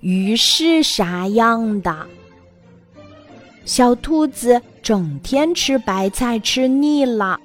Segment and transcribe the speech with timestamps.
[0.00, 2.06] 鱼是啥样的？
[3.64, 7.38] 小兔子整天吃白菜吃腻了，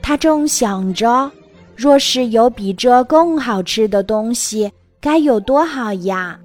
[0.00, 1.30] 它正想着，
[1.76, 6.40] 若是有比这更好吃的东西，该有多好呀！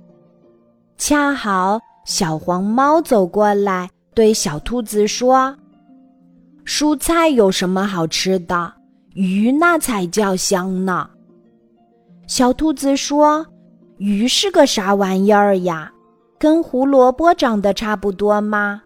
[0.98, 5.57] 恰好小黄猫走过来，对小兔子说
[6.66, 8.73] ：“蔬菜有什么好吃的？
[9.14, 11.09] 鱼那才叫香呢。”
[12.27, 13.45] 小兔子说。
[13.98, 15.92] 鱼是个啥玩意儿呀？
[16.39, 18.82] 跟胡萝卜长得差不多吗？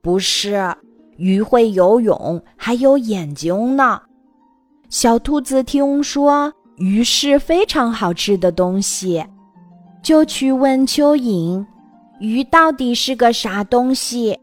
[0.00, 0.74] 不是，
[1.16, 4.00] 鱼会游泳，还有眼睛呢。
[4.88, 9.24] 小兔子听说鱼是非常好吃的东西，
[10.02, 11.64] 就去问蚯蚓
[12.20, 14.38] ：“鱼到底是个啥东西？”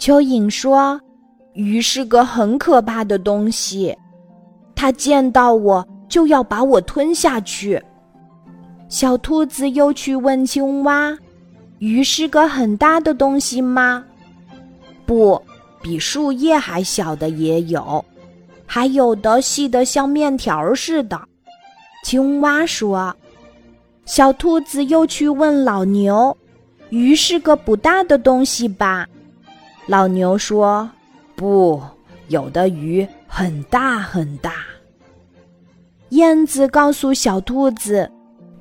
[0.00, 0.98] 蚯蚓说
[1.52, 3.96] ：“鱼是个很可怕的东西，
[4.74, 7.80] 它见到我就要把我吞下去。”
[8.88, 11.16] 小兔子又去问青蛙
[11.78, 14.04] ：“鱼是个很大的东西吗
[15.04, 15.40] ？”“不，
[15.82, 18.04] 比树叶还小的也有，
[18.64, 21.20] 还有的细的像面条似的。”
[22.04, 23.14] 青蛙说。
[24.04, 26.36] 小兔子又去问老牛
[26.90, 29.04] ：“鱼是个不大的东西吧？”
[29.88, 30.88] 老牛说
[31.34, 31.82] ：“不，
[32.28, 34.64] 有的鱼很大很大。”
[36.10, 38.08] 燕子告诉小兔子。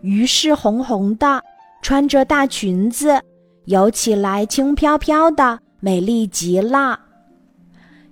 [0.05, 1.41] 鱼是红红的，
[1.81, 3.19] 穿着大裙子，
[3.65, 6.99] 游起来轻飘飘的，美丽极了。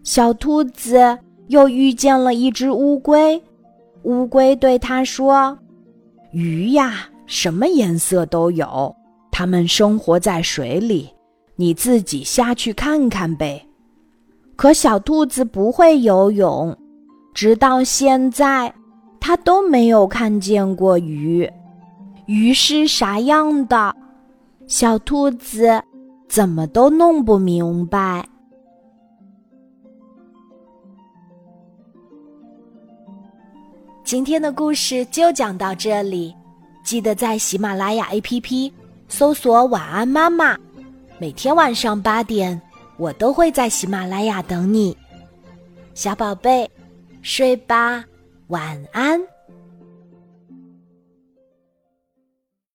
[0.02, 1.20] 小兔子
[1.50, 3.40] 又遇见了一只乌龟，
[4.06, 5.56] 乌龟对它说
[6.34, 8.94] ：“鱼呀，什么颜色都有，
[9.32, 11.08] 它们生活在水里，
[11.56, 13.64] 你自己下去看看呗。”
[14.58, 16.76] 可小兔子不会游泳，
[17.36, 18.74] 直到现在，
[19.20, 21.48] 它都没有看见过鱼。
[22.26, 23.96] 鱼是啥样的？
[24.66, 25.82] 小兔子
[26.30, 28.26] 怎么都弄不明白。
[34.06, 36.34] 今天的故事就讲到这里，
[36.84, 38.72] 记得在喜马拉雅 APP
[39.08, 40.58] 搜索“晚安妈妈”，
[41.20, 42.60] 每天晚上八点，
[42.98, 44.96] 我都会在喜马拉雅等你，
[45.94, 46.70] 小宝贝，
[47.22, 48.04] 睡吧，
[48.48, 49.20] 晚安。